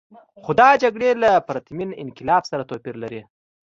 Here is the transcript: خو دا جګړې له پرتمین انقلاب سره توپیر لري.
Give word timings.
خو 0.43 0.51
دا 0.61 0.69
جګړې 0.83 1.09
له 1.23 1.31
پرتمین 1.47 1.89
انقلاب 2.03 2.43
سره 2.51 2.67
توپیر 2.69 2.95
لري. 3.03 3.21